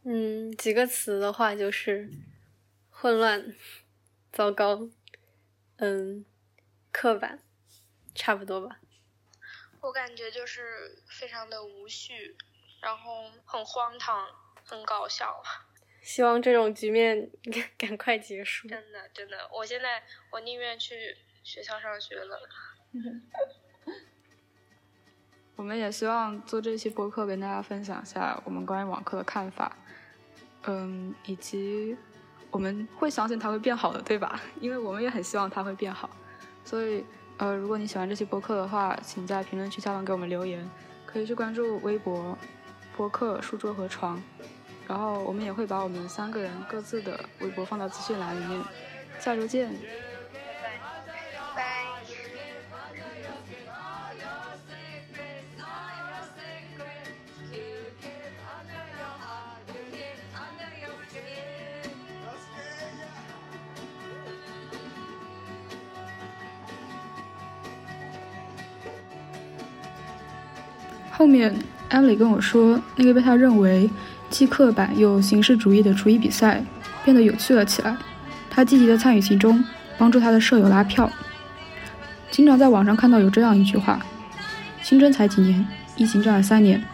[0.05, 2.11] 嗯，几个词的话就是
[2.91, 3.55] 混乱、
[4.31, 4.89] 糟糕。
[5.77, 6.25] 嗯，
[6.93, 7.41] 刻板，
[8.15, 8.81] 差不多吧。
[9.81, 12.37] 我感觉就是非常的无序，
[12.81, 14.29] 然后很荒唐，
[14.65, 15.43] 很搞笑。
[16.03, 17.31] 希望这种局面
[17.79, 18.69] 赶快结束。
[18.69, 22.49] 真的，真的，我现在我宁愿去学校上学了。
[25.57, 29.77] 我们也希望做这期播客，跟大家分享一下我们关于网课的看法，
[30.65, 31.97] 嗯，以及。
[32.51, 34.41] 我们会相信它会变好的，对吧？
[34.63, 36.09] 因为我们也很希望它会变好。
[36.65, 37.05] 所以，
[37.37, 40.71] 呃，如果你喜欢这期播客的话，请在评论区下方给我们留言，
[41.05, 42.39] 可以去关注微博
[42.97, 44.23] 播客书桌和床，
[44.87, 48.63] 然后我们也会把我们三个人各自的微博放到资讯栏里面。
[49.19, 49.75] 下周见。
[71.25, 71.51] 后面
[71.89, 73.89] ，Emily 跟我说，那个被他认为
[74.29, 76.63] 既刻板又形式主义的厨艺比赛
[77.03, 77.97] 变得有趣了起来。
[78.51, 79.65] 他积极地参与其中，
[79.97, 81.11] 帮助他的舍友拉票。
[82.31, 83.99] 经常在网上看到有这样一句话
[84.85, 85.67] ：“青春才几年，
[85.97, 86.85] 疫情占了三年。”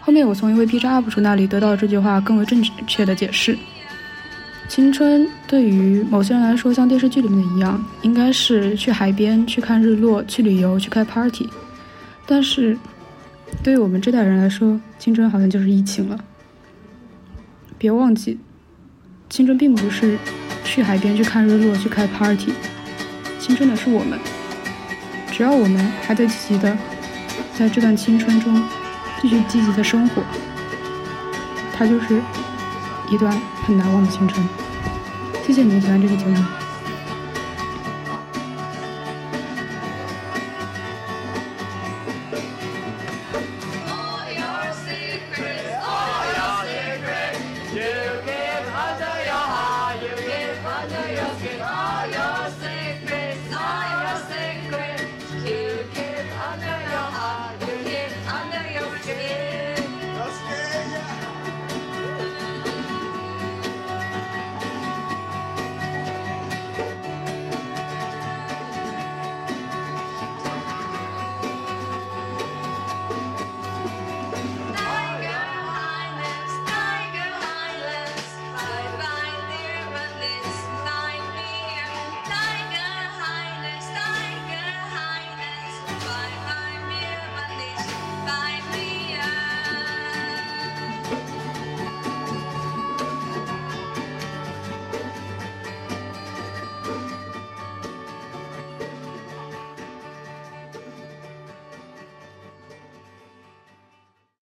[0.00, 3.54] 后面我从一位 B 站 UP 主那里得到这句话更为正确的解释：
[4.66, 11.50] 青春对于某些人来说，像电视剧里面的一样，应该是去海边去看日落、去旅游、去开 party，
[12.24, 12.78] 但是。
[13.62, 16.18] 对于我们这代人来说，青春好像就是疫情了。
[17.78, 18.38] 别忘记，
[19.30, 20.18] 青春并不是
[20.64, 22.52] 去海边去看日落、去开 party，
[23.38, 24.18] 青春的是我们。
[25.32, 26.76] 只要我们还在积极的
[27.54, 28.62] 在这段青春中
[29.20, 30.22] 继续积极的生活，
[31.74, 32.20] 它就是
[33.10, 33.32] 一段
[33.64, 34.46] 很难忘的青春。
[35.46, 36.63] 谢谢你们喜欢这个节目。